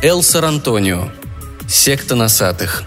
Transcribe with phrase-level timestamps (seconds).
[0.00, 1.10] Эл Сар-Антонио.
[1.68, 2.84] Секта носатых.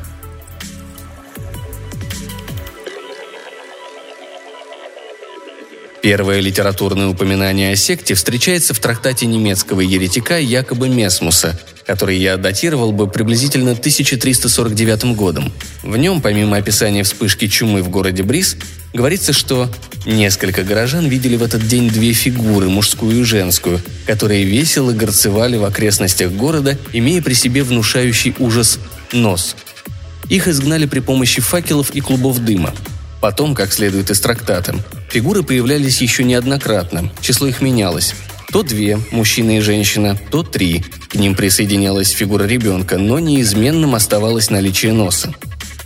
[6.02, 12.94] Первое литературное упоминание о секте встречается в трактате немецкого еретика якобы Месмуса, который я датировал
[12.94, 15.52] бы приблизительно 1349 годом.
[15.84, 18.56] В нем, помимо описания вспышки чумы в городе Брис,
[18.94, 19.70] говорится, что
[20.06, 25.64] несколько горожан видели в этот день две фигуры, мужскую и женскую, которые весело горцевали в
[25.64, 28.80] окрестностях города, имея при себе внушающий ужас
[29.14, 29.56] нос.
[30.30, 32.74] Их изгнали при помощи факелов и клубов дыма.
[33.20, 34.76] Потом, как следует из трактата,
[35.10, 38.16] фигуры появлялись еще неоднократно, число их менялось.
[38.52, 40.84] То две, мужчина и женщина, то три.
[41.10, 45.34] К ним присоединялась фигура ребенка, но неизменным оставалось наличие носа.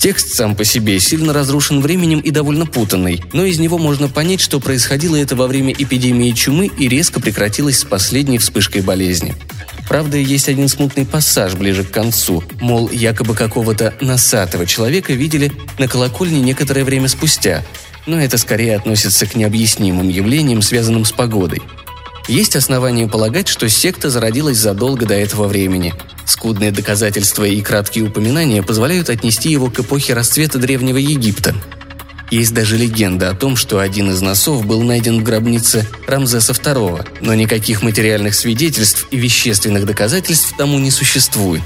[0.06, 4.40] Текст сам по себе сильно разрушен временем и довольно путанный, но из него можно понять,
[4.40, 9.34] что происходило это во время эпидемии чумы и резко прекратилось с последней вспышкой болезни.
[9.90, 15.88] Правда, есть один смутный пассаж ближе к концу, мол, якобы какого-то носатого человека видели на
[15.88, 17.64] колокольне некоторое время спустя,
[18.06, 21.64] но это скорее относится к необъяснимым явлениям, связанным с погодой.
[22.28, 25.96] Есть основания полагать, что секта зародилась задолго до этого времени.
[26.26, 31.56] Скудные доказательства и краткие упоминания позволяют отнести его к эпохе расцвета Древнего Египта–
[32.32, 37.08] есть даже легенда о том, что один из носов был найден в гробнице Рамзеса II,
[37.22, 41.62] но никаких материальных свидетельств и вещественных доказательств тому не существует.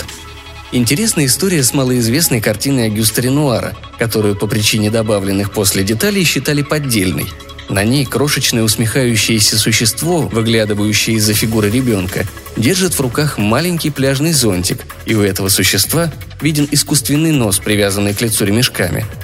[0.72, 7.28] Интересная история с малоизвестной картиной Агюста Ренуара, которую по причине добавленных после деталей считали поддельной.
[7.70, 12.26] На ней крошечное усмехающееся существо, выглядывающее из-за фигуры ребенка,
[12.58, 18.22] держит в руках маленький пляжный зонтик, и у этого существа виден искусственный нос, привязанный к
[18.22, 19.06] лицу ремешками–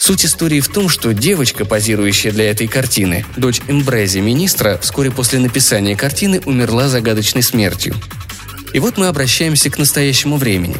[0.00, 5.38] Суть истории в том, что девочка, позирующая для этой картины, дочь Эмбрези министра, вскоре после
[5.38, 7.94] написания картины умерла загадочной смертью.
[8.72, 10.76] И вот мы обращаемся к настоящему времени.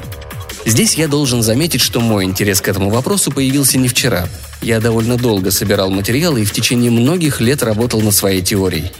[0.67, 4.29] Здесь я должен заметить, что мой интерес к этому вопросу появился не вчера.
[4.63, 8.93] Я довольно долго собирал материалы и в течение многих лет работал над своей теорией.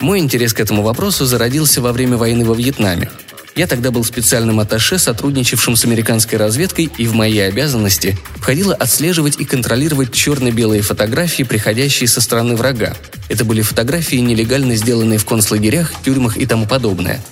[0.00, 3.10] Мой интерес к этому вопросу зародился во время войны во Вьетнаме.
[3.54, 9.38] Я тогда был специальным атташе, сотрудничавшим с американской разведкой, и в мои обязанности входило отслеживать
[9.38, 12.96] и контролировать черно-белые фотографии, приходящие со стороны врага.
[13.28, 17.22] Это были фотографии, нелегально сделанные в концлагерях, тюрьмах и тому подобное.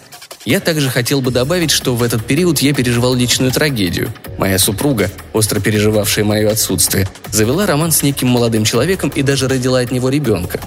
[0.46, 4.10] Я также хотел бы добавить, что в этот период я переживал личную трагедию.
[4.38, 9.80] Моя супруга, остро переживавшая мое отсутствие, завела роман с неким молодым человеком и даже родила
[9.80, 10.58] от него ребенка.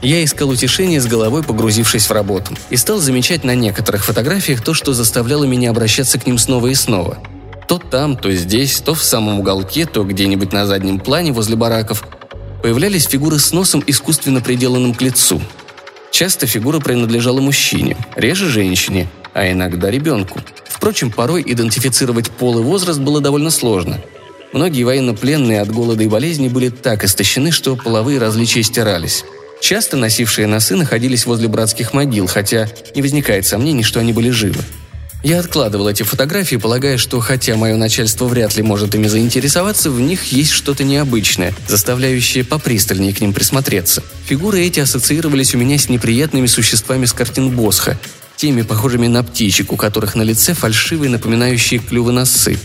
[0.00, 4.72] Я искал утешение с головой, погрузившись в работу, и стал замечать на некоторых фотографиях то,
[4.72, 7.18] что заставляло меня обращаться к ним снова и снова.
[7.68, 12.02] То там, то здесь, то в самом уголке, то где-нибудь на заднем плане возле бараков
[12.62, 15.42] появлялись фигуры с носом, искусственно приделанным к лицу.
[16.10, 20.40] Часто фигура принадлежала мужчине, реже женщине, а иногда ребенку.
[20.66, 24.00] Впрочем, порой идентифицировать пол и возраст было довольно сложно.
[24.52, 29.24] Многие военнопленные от голода и болезни были так истощены, что половые различия стирались.
[29.60, 34.60] Часто носившие носы находились возле братских могил, хотя не возникает сомнений, что они были живы.
[35.22, 40.00] Я откладывал эти фотографии, полагая, что хотя мое начальство вряд ли может ими заинтересоваться, в
[40.00, 44.02] них есть что-то необычное, заставляющее попристальнее к ним присмотреться.
[44.26, 47.98] Фигуры эти ассоциировались у меня с неприятными существами с картин Босха,
[48.36, 52.58] теми, похожими на птичек, у которых на лице фальшивые, напоминающие клювы носы.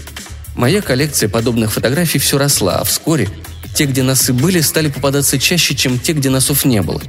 [0.56, 3.30] Моя коллекция подобных фотографий все росла, а вскоре
[3.74, 7.02] те, где носы были, стали попадаться чаще, чем те, где носов не было.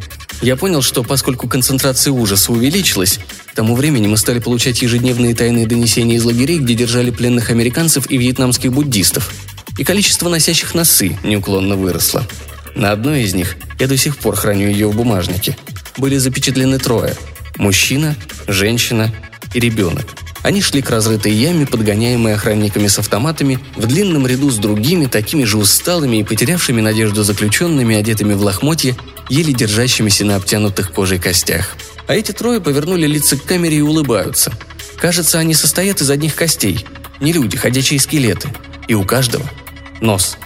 [0.42, 5.68] Я понял, что поскольку концентрация ужаса увеличилась, к тому времени мы стали получать ежедневные тайные
[5.68, 9.32] донесения из лагерей, где держали пленных американцев и вьетнамских буддистов.
[9.78, 12.26] И количество носящих носы неуклонно выросло.
[12.74, 15.56] На одной из них, я до сих пор храню ее в бумажнике,
[15.96, 17.14] были запечатлены трое–
[17.56, 18.16] мужчина,
[18.48, 19.14] женщина
[19.54, 20.06] и ребенок–
[20.42, 25.44] они шли к разрытой яме, подгоняемые охранниками с автоматами, в длинном ряду с другими, такими
[25.44, 28.96] же усталыми и потерявшими надежду заключенными, одетыми в лохмотье,
[29.28, 31.76] еле держащимися на обтянутых кожей костях.
[32.08, 34.52] А эти трое повернули лица к камере и улыбаются.
[34.96, 36.84] Кажется, они состоят из одних костей.
[37.20, 38.48] Не люди, ходячие скелеты.
[38.88, 39.48] И у каждого
[40.00, 40.36] нос.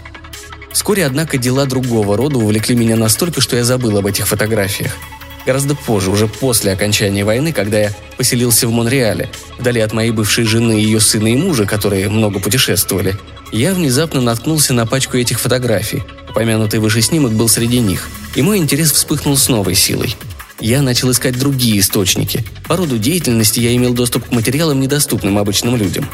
[0.73, 4.93] Вскоре, однако, дела другого рода увлекли меня настолько, что я забыл об этих фотографиях–
[5.47, 10.45] Гораздо позже, уже после окончания войны, когда я поселился в Монреале, вдали от моей бывшей
[10.45, 13.15] жены, ее сына и мужа, которые много путешествовали,
[13.53, 16.03] я внезапно наткнулся на пачку этих фотографий.
[16.29, 20.17] Упомянутый выше снимок был среди них, и мой интерес вспыхнул с новой силой.
[20.59, 22.45] Я начал искать другие источники.
[22.67, 26.09] По роду деятельности я имел доступ к материалам, недоступным обычным людям.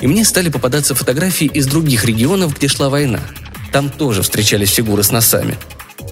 [0.00, 3.20] И мне стали попадаться фотографии из других регионов, где шла война.
[3.72, 5.58] Там тоже встречались фигуры с носами.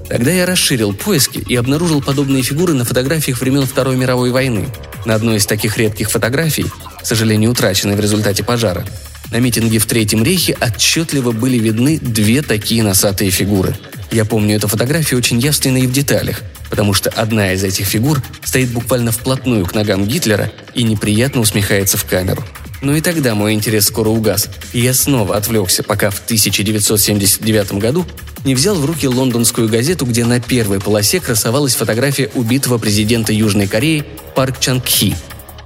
[0.08, 4.66] Тогда я расширил поиски и обнаружил подобные фигуры на фотографиях времен Второй мировой войны.
[5.06, 6.66] На одной из таких редких фотографий,
[7.00, 8.84] к сожалению, утраченной в результате пожара,
[9.30, 13.76] на митинге в Третьем рейхе отчетливо были видны две такие носатые фигуры.
[14.10, 18.22] Я помню эту фотографию очень явственно и в деталях, потому что одна из этих фигур
[18.44, 22.44] стоит буквально вплотную к ногам Гитлера и неприятно усмехается в камеру.
[22.80, 28.06] Но и тогда мой интерес скоро угас, и я снова отвлекся, пока в 1979 году
[28.44, 33.66] не взял в руки лондонскую газету, где на первой полосе красовалась фотография убитого президента Южной
[33.66, 34.04] Кореи
[34.34, 35.14] Парк Чанг Хи.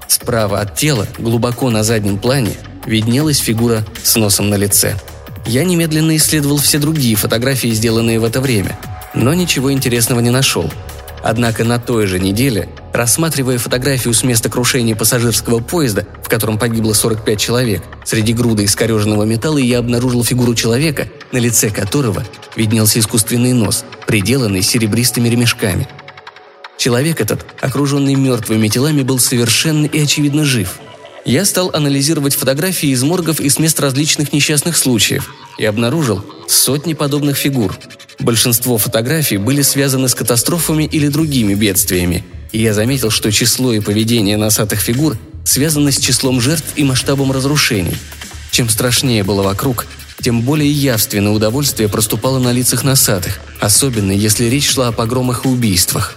[0.06, 2.52] Справа от тела, глубоко на заднем плане,
[2.86, 4.96] виднелась фигура с носом на лице.
[5.44, 8.78] Я немедленно исследовал все другие фотографии, сделанные в это время,
[9.14, 10.72] но ничего интересного не нашел–
[11.22, 16.92] Однако на той же неделе, рассматривая фотографию с места крушения пассажирского поезда, в котором погибло
[16.92, 22.24] 45 человек, среди груды искореженного металла я обнаружил фигуру человека, на лице которого
[22.56, 25.88] виднелся искусственный нос, приделанный серебристыми ремешками.
[26.76, 30.78] Человек этот, окруженный мертвыми телами, был совершенно и очевидно жив.
[31.24, 36.94] Я стал анализировать фотографии из моргов и с мест различных несчастных случаев и обнаружил сотни
[36.94, 37.76] подобных фигур–
[38.20, 43.80] Большинство фотографий были связаны с катастрофами или другими бедствиями, и я заметил, что число и
[43.80, 47.96] поведение носатых фигур связаны с числом жертв и масштабом разрушений.
[48.50, 49.86] Чем страшнее было вокруг,
[50.28, 55.48] тем более явственное удовольствие проступало на лицах носатых, особенно если речь шла о погромах и
[55.48, 56.16] убийствах.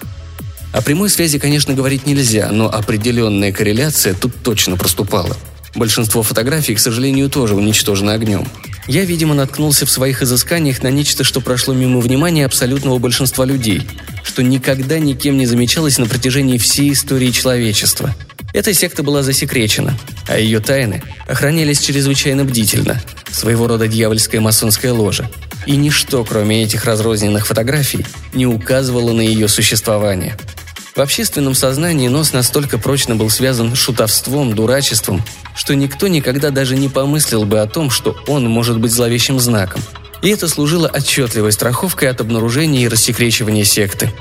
[0.73, 5.37] О прямой связи, конечно, говорить нельзя, но определенная корреляция тут точно проступала.
[5.75, 8.45] Большинство фотографий, к сожалению, тоже уничтожены огнем–
[8.87, 13.87] я, видимо, наткнулся в своих изысканиях на нечто, что прошло мимо внимания абсолютного большинства людей,
[14.23, 18.15] что никогда никем не замечалось на протяжении всей истории человечества.
[18.53, 19.97] Эта секта была засекречена,
[20.27, 25.29] а ее тайны охранялись чрезвычайно бдительно, своего рода дьявольская масонская ложа.
[25.65, 30.37] И ничто, кроме этих разрозненных фотографий, не указывало на ее существование–
[30.95, 35.23] в общественном сознании нос настолько прочно был связан шутовством, дурачеством,
[35.55, 39.81] что никто никогда даже не помыслил бы о том, что он может быть зловещим знаком.
[40.21, 44.11] И это служило отчетливой страховкой от обнаружения и рассекречивания секты.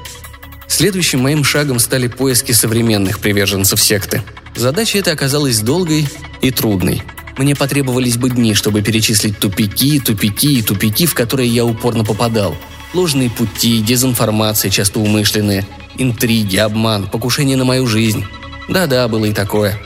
[0.68, 4.22] Следующим моим шагом стали поиски современных приверженцев секты.
[4.54, 6.08] Задача эта оказалась долгой
[6.40, 7.02] и трудной.
[7.40, 12.54] Мне потребовались бы дни, чтобы перечислить тупики, тупики и тупики, в которые я упорно попадал.
[12.92, 15.66] Ложные пути, дезинформация, часто умышленная–
[15.96, 18.26] Интриги, обман, покушение на мою жизнь.
[18.68, 19.80] Да-да, было и такое.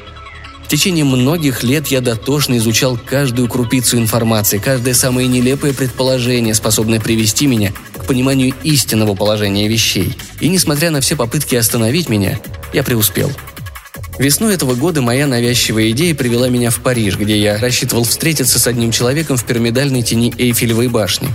[0.65, 6.99] В течение многих лет я дотошно изучал каждую крупицу информации, каждое самое нелепое предположение, способное
[6.99, 10.17] привести меня к пониманию истинного положения вещей.
[10.41, 12.41] И несмотря на все попытки остановить меня,
[12.73, 13.31] я преуспел.
[14.19, 18.67] Весной этого года моя навязчивая идея привела меня в Париж, где я рассчитывал встретиться с
[18.67, 21.29] одним человеком в пирамидальной тени Эйфелевой башни.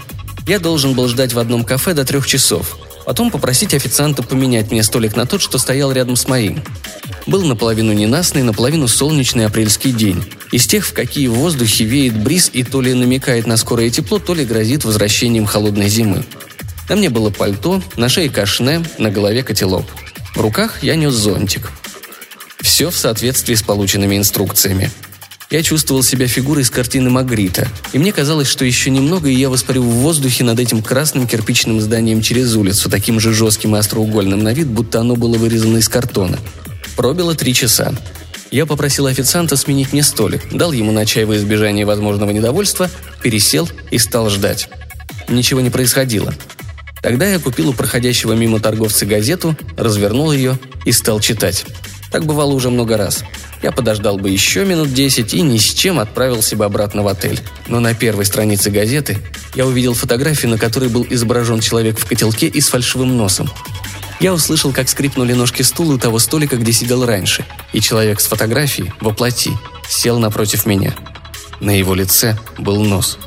[0.47, 2.77] Я должен был ждать в одном кафе до трех часов–
[3.09, 6.61] Потом попросить официанта поменять мне столик на тот, что стоял рядом с моим.
[7.25, 10.23] Был наполовину ненастный, наполовину солнечный апрельский день.
[10.51, 14.19] Из тех, в какие в воздухе веет бриз и то ли намекает на скорое тепло,
[14.19, 16.23] то ли грозит возвращением холодной зимы.
[16.87, 19.87] На мне было пальто, на шее кашне, на голове котелок.
[20.35, 21.71] В руках я нес зонтик.
[22.69, 24.91] Все в соответствии с полученными инструкциями.
[25.49, 29.49] Я чувствовал себя фигурой из картины Магрита, и мне казалось, что еще немного, и я
[29.49, 34.43] воспарю в воздухе над этим красным кирпичным зданием через улицу, таким же жестким и остроугольным
[34.43, 36.37] на вид, будто оно было вырезано из картона.
[36.95, 37.91] Пробило три часа.
[38.51, 42.87] Я попросил официанта сменить мне столик, дал ему на чай во избежание возможного недовольства,
[43.23, 44.69] пересел и стал ждать.
[45.27, 46.35] Ничего не происходило.
[47.01, 51.65] Тогда я купил у проходящего мимо торговца газету, развернул ее и стал читать.
[52.11, 53.23] Так бывало уже много раз.
[53.61, 57.39] Я подождал бы еще минут десять и ни с чем отправился бы обратно в отель.
[57.67, 59.17] Но на первой странице газеты
[59.53, 63.49] я увидел фотографию, на которой был изображен человек в котелке и с фальшивым носом.
[64.19, 68.27] Я услышал, как скрипнули ножки стула у того столика, где сидел раньше, и человек с
[68.27, 69.51] фотографией, воплоти,
[69.87, 70.93] сел напротив меня.
[71.61, 73.17] На его лице был нос.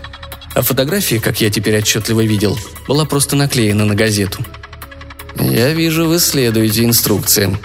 [0.55, 4.45] А фотография, как я теперь отчетливо видел, была просто наклеена на газету.
[5.39, 7.59] «Я вижу, вы следуете инструкциям»,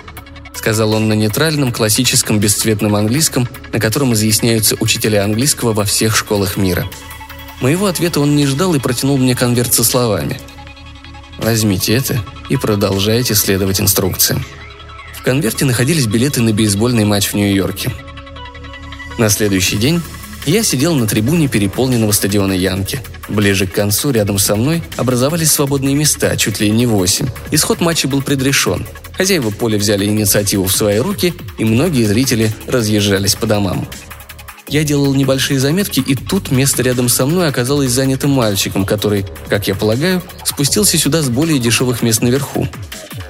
[0.57, 6.57] сказал он на нейтральном, классическом, бесцветном английском, на котором изъясняются учителя английского во всех школах
[6.57, 6.89] мира.
[7.61, 10.39] Моего ответа он не ждал и протянул мне конверт со словами.
[11.37, 14.43] «Возьмите это и продолжайте следовать инструкциям».
[15.15, 17.93] В конверте находились билеты на бейсбольный матч в Нью-Йорке.
[19.17, 20.01] На следующий день
[20.45, 23.01] я сидел на трибуне переполненного стадиона Янки.
[23.29, 27.27] Ближе к концу рядом со мной образовались свободные места, чуть ли не восемь.
[27.51, 28.86] Исход матча был предрешен.
[29.17, 33.88] Хозяева поля взяли инициативу в свои руки, и многие зрители разъезжались по домам.
[34.69, 39.67] Я делал небольшие заметки, и тут место рядом со мной оказалось занято мальчиком, который, как
[39.67, 42.67] я полагаю, спустился сюда с более дешевых мест наверху.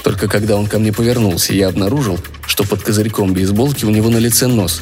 [0.04, 4.18] Только когда он ко мне повернулся, я обнаружил, что под козырьком бейсболки у него на
[4.18, 4.82] лице нос.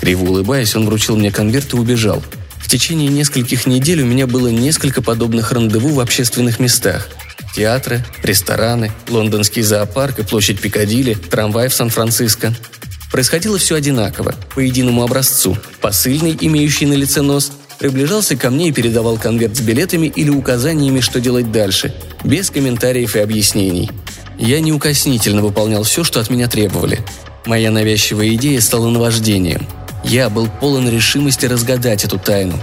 [0.00, 2.22] Криво улыбаясь, он вручил мне конверт и убежал.
[2.62, 7.08] В течение нескольких недель у меня было несколько подобных рандеву в общественных местах.
[7.54, 12.54] Театры, рестораны, лондонский зоопарк и площадь Пикадилли, трамвай в Сан-Франциско–
[13.12, 15.58] Происходило все одинаково, по единому образцу.
[15.82, 21.00] Посыльный, имеющий на лице нос, приближался ко мне и передавал конверт с билетами или указаниями,
[21.00, 23.90] что делать дальше, без комментариев и объяснений.
[24.38, 27.00] Я неукоснительно выполнял все, что от меня требовали.
[27.44, 29.66] Моя навязчивая идея стала наваждением.
[30.04, 32.58] Я был полон решимости разгадать эту тайну.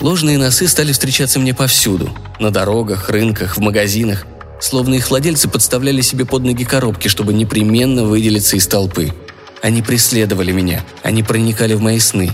[0.00, 2.10] Ложные носы стали встречаться мне повсюду.
[2.38, 4.26] На дорогах, рынках, в магазинах.
[4.60, 9.12] Словно их владельцы подставляли себе под ноги коробки, чтобы непременно выделиться из толпы–
[9.62, 12.30] они преследовали меня, они проникали в мои сны.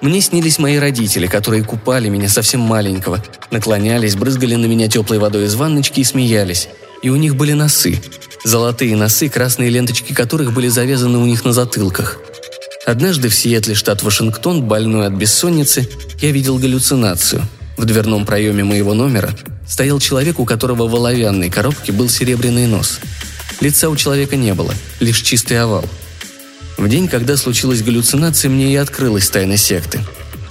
[0.00, 5.46] Мне снились мои родители, которые купали меня совсем маленького, наклонялись, брызгали на меня теплой водой
[5.46, 6.68] из ванночки и смеялись.
[7.02, 8.00] И у них были носы.
[8.44, 12.18] Золотые носы, красные ленточки которых были завязаны у них на затылках.
[12.88, 15.88] Однажды в Сиэтле, штат Вашингтон, больной от бессонницы,
[16.20, 17.42] я видел галлюцинацию.
[17.76, 19.30] В дверном проеме моего номера
[19.68, 22.98] стоял человек, у которого в оловянной коробке был серебряный нос.
[23.60, 25.84] Лица у человека не было, лишь чистый овал–
[26.78, 29.98] в день, когда случилась галлюцинация, мне и открылась тайна секты.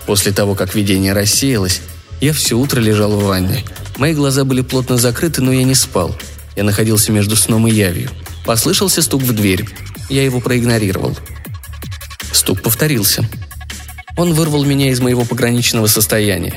[0.06, 1.82] После того, как видение рассеялось,
[2.20, 3.64] я все утро лежал в ванне.
[3.96, 6.14] Мои глаза были плотно закрыты, но я не спал.
[6.58, 8.10] Я находился между сном и явью.
[8.46, 9.70] Послышался стук в дверь.
[10.10, 11.18] Я его проигнорировал.
[12.38, 13.28] Стук повторился.
[14.16, 16.54] Он вырвал меня из моего пограничного состояния.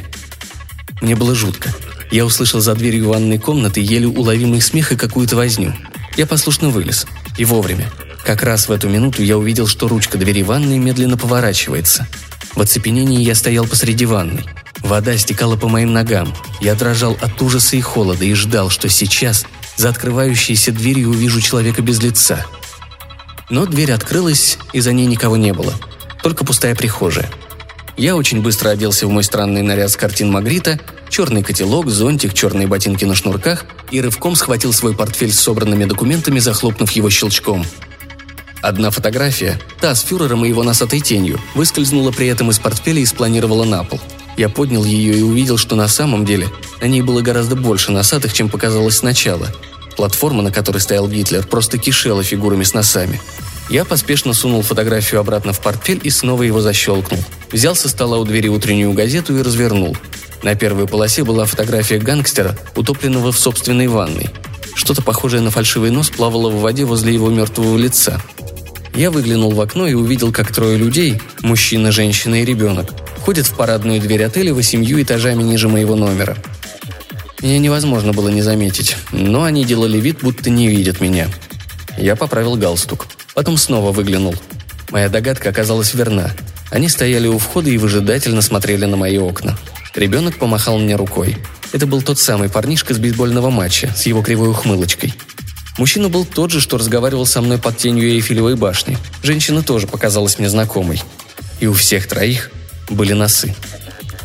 [1.00, 1.74] Мне было жутко.
[2.10, 5.74] Я услышал за дверью ванной комнаты еле уловимый смех и какую-то возню.
[6.18, 7.06] Я послушно вылез.
[7.38, 7.90] И вовремя.
[8.26, 12.06] Как раз в эту минуту я увидел, что ручка двери ванной медленно поворачивается.
[12.54, 14.44] В оцепенении я стоял посреди ванной.
[14.80, 16.34] Вода стекала по моим ногам.
[16.60, 19.46] Я дрожал от ужаса и холода и ждал, что сейчас
[19.76, 22.44] за открывающейся дверью увижу человека без лица.
[23.50, 25.74] Но дверь открылась, и за ней никого не было.
[26.22, 27.30] Только пустая прихожая.
[27.96, 30.80] Я очень быстро оделся в мой странный наряд с картин Магрита,
[31.10, 36.38] черный котелок, зонтик, черные ботинки на шнурках и рывком схватил свой портфель с собранными документами,
[36.38, 37.66] захлопнув его щелчком–
[38.62, 43.06] Одна фотография, та с фюрером и его носатой тенью, выскользнула при этом из портфеля и
[43.06, 44.00] спланировала на пол.
[44.36, 46.48] Я поднял ее и увидел, что на самом деле
[46.80, 49.48] на ней было гораздо больше носатых, чем показалось сначала.
[50.00, 53.20] Платформа, на которой стоял Гитлер, просто кишела фигурами с носами.
[53.68, 57.20] Я поспешно сунул фотографию обратно в портфель и снова его защелкнул.
[57.52, 59.94] Взял со стола у двери утреннюю газету и развернул.
[60.42, 64.30] На первой полосе была фотография гангстера, утопленного в собственной ванной.
[64.74, 68.22] Что-то похожее на фальшивый нос плавало в воде возле его мертвого лица.
[68.94, 72.88] Я выглянул в окно и увидел, как трое людей, мужчина, женщина и ребенок,
[73.18, 76.38] ходят в парадную дверь отеля восемью этажами ниже моего номера.
[77.42, 81.28] Меня невозможно было не заметить, но они делали вид, будто не видят меня.
[81.96, 83.06] Я поправил галстук.
[83.34, 84.34] Потом снова выглянул.
[84.90, 86.32] Моя догадка оказалась верна.
[86.70, 89.58] Они стояли у входа и выжидательно смотрели на мои окна.
[89.94, 91.36] Ребенок помахал мне рукой.
[91.72, 95.14] Это был тот самый парнишка с бейсбольного матча, с его кривой ухмылочкой.
[95.78, 98.98] Мужчина был тот же, что разговаривал со мной под тенью Эйфелевой башни.
[99.22, 101.02] Женщина тоже показалась мне знакомой.
[101.60, 102.50] И у всех троих
[102.90, 103.54] были носы.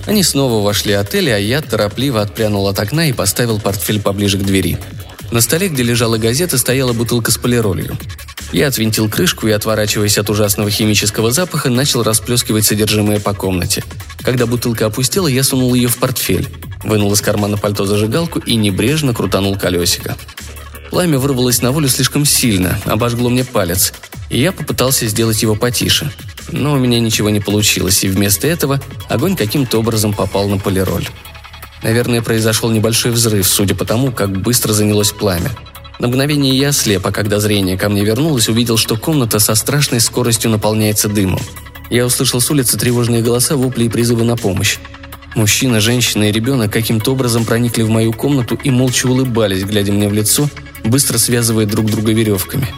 [0.05, 4.38] Они снова вошли в отель, а я торопливо отпрянул от окна и поставил портфель поближе
[4.38, 4.77] к двери.
[5.31, 7.97] На столе, где лежала газета, стояла бутылка с полиролью.
[8.51, 13.83] Я отвинтил крышку и, отворачиваясь от ужасного химического запаха, начал расплескивать содержимое по комнате.
[14.21, 16.47] Когда бутылка опустела, я сунул ее в портфель,
[16.83, 20.15] вынул из кармана пальто зажигалку и небрежно крутанул колесико.
[20.95, 23.91] Пламя вырвалось на волю слишком сильно, обожгло мне палец,
[24.29, 26.09] и я попытался сделать его потише.
[26.53, 31.05] Но у меня ничего не получилось, и вместо этого огонь каким-то образом попал на полироль.
[31.83, 35.51] Наверное, произошел небольшой взрыв, судя по тому, как быстро занялось пламя.
[35.99, 39.99] На мгновение я ослеп, а когда зрение ко мне вернулось, увидел, что комната со страшной
[39.99, 41.41] скоростью наполняется дымом.
[41.89, 44.77] Я услышал с улицы тревожные голоса, вопли и призывы на помощь.
[45.35, 50.07] Мужчина, женщина и ребенок каким-то образом проникли в мою комнату и молча улыбались, глядя мне
[50.07, 50.49] в лицо
[50.86, 52.74] быстро связывая друг друга веревками.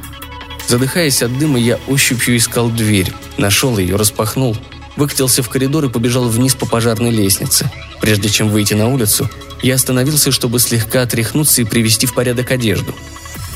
[0.68, 4.58] Задыхаясь от дыма, я ощупью искал дверь, нашел ее, распахнул,
[4.98, 7.72] выкатился в коридор и побежал вниз по пожарной лестнице.
[8.02, 9.30] Прежде чем выйти на улицу,
[9.62, 12.94] я остановился, чтобы слегка отряхнуться и привести в порядок одежду.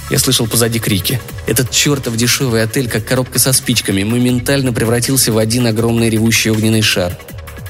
[0.10, 1.22] Я слышал позади крики.
[1.48, 6.82] Этот чертов дешевый отель, как коробка со спичками, моментально превратился в один огромный ревущий огненный
[6.82, 7.18] шар.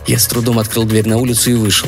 [0.08, 1.88] Я с трудом открыл дверь на улицу и вышел.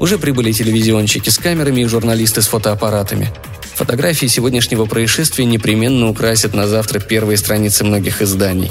[0.00, 3.32] Уже прибыли телевизионщики с камерами и журналисты с фотоаппаратами.
[3.80, 8.70] Фотографии сегодняшнего происшествия непременно украсят на завтра первые страницы многих изданий.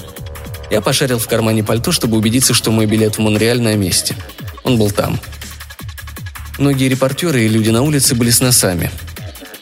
[0.70, 4.16] Я пошарил в кармане пальто, чтобы убедиться, что мой билет в Монреаль на месте.
[4.64, 5.20] Он был там.
[6.60, 8.92] Многие репортеры и люди на улице были с носами.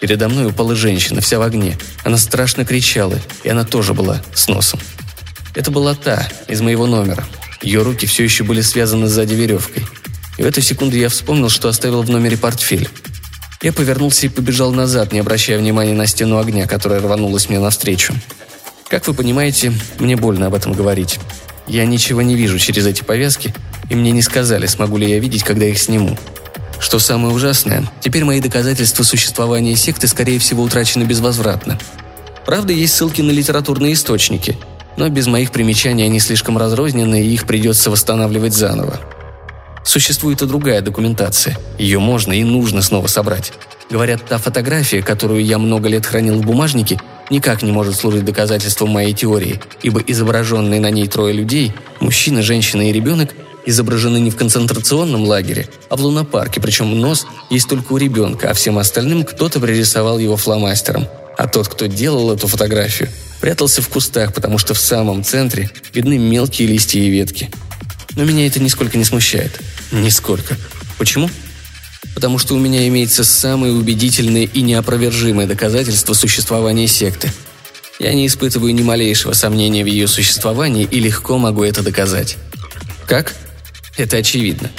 [0.02, 1.78] Передо мной упала женщина, вся в огне.
[2.04, 4.82] Она страшно кричала, и она тоже была с носом.
[5.56, 7.26] Это была та, из моего номера.
[7.62, 9.86] Ее руки все еще были связаны сзади веревкой.
[10.36, 12.90] И в эту секунду я вспомнил, что оставил в номере портфель.
[13.62, 18.14] Я повернулся и побежал назад, не обращая внимания на стену огня, которая рванулась мне навстречу.
[18.88, 21.20] Как вы понимаете, мне больно об этом говорить.
[21.66, 23.54] Я ничего не вижу через эти повязки,
[23.90, 26.18] и мне не сказали, смогу ли я видеть, когда их сниму.
[26.80, 31.80] Что самое ужасное, теперь мои доказательства существования секты, скорее всего, утрачены безвозвратно.
[32.46, 34.56] Правда, есть ссылки на литературные источники,
[34.98, 39.00] но без моих примечаний они слишком разрознены, и их придется восстанавливать заново.
[39.88, 41.58] Существует и другая документация.
[41.78, 43.54] Ее можно и нужно снова собрать.
[43.90, 48.90] Говорят, та фотография, которую я много лет хранил в бумажнике, никак не может служить доказательством
[48.90, 53.34] моей теории, ибо изображенные на ней трое людей, мужчина, женщина и ребенок,
[53.66, 58.54] изображены не в концентрационном лагере, а в лунопарке, причем нос есть только у ребенка, а
[58.54, 61.08] всем остальным кто-то пририсовал его фломастером.
[61.38, 63.08] А тот, кто делал эту фотографию,
[63.40, 67.50] прятался в кустах, потому что в самом центре видны мелкие листья и ветки.
[68.18, 69.62] Но меня это нисколько не смущает.
[69.94, 70.58] Нисколько.
[70.98, 71.30] Почему?
[72.18, 77.32] потому что у меня имеется самое убедительное и неопровержимое доказательство существования секты.
[78.00, 82.38] Я не испытываю ни малейшего сомнения в ее существовании и легко могу это доказать.
[83.06, 83.36] Как?
[83.98, 84.72] Это очевидно.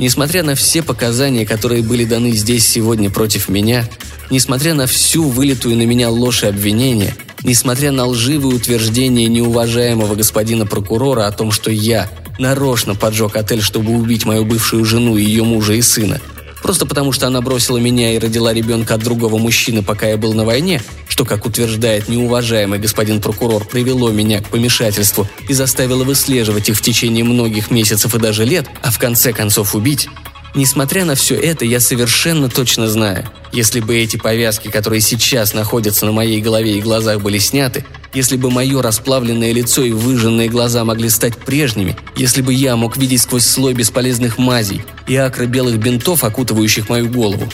[0.00, 3.88] Несмотря на все показания, которые были даны здесь сегодня против меня,
[4.28, 10.66] несмотря на всю вылитую на меня ложь и обвинения, несмотря на лживые утверждения неуважаемого господина
[10.66, 15.74] прокурора о том, что я нарочно поджег отель, чтобы убить мою бывшую жену, ее мужа
[15.74, 16.20] и сына–
[16.62, 20.34] Просто потому, что она бросила меня и родила ребенка от другого мужчины, пока я был
[20.34, 26.68] на войне, что, как утверждает неуважаемый господин прокурор, привело меня к помешательству и заставило выслеживать
[26.68, 30.08] их в течение многих месяцев и даже лет, а в конце концов убить,
[30.52, 36.06] Несмотря на все это, я совершенно точно знаю, если бы эти повязки, которые сейчас находятся
[36.06, 40.84] на моей голове и глазах, были сняты, если бы мое расплавленное лицо и выжженные глаза
[40.84, 45.78] могли стать прежними, если бы я мог видеть сквозь слой бесполезных мазей и акры белых
[45.78, 47.48] бинтов, окутывающих мою голову,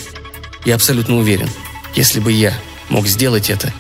[0.64, 1.49] я абсолютно уверен,
[1.95, 2.55] если бы я
[2.88, 3.73] мог сделать это,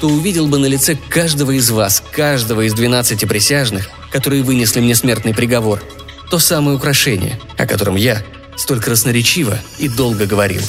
[0.00, 4.94] то увидел бы на лице каждого из вас, каждого из двенадцати присяжных, которые вынесли мне
[4.94, 5.82] смертный приговор,
[6.30, 8.22] то самое украшение, о котором я
[8.56, 10.62] столь красноречиво и долго говорил.